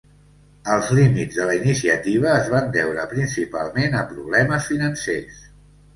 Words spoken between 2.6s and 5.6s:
deure principalment a problemes financers.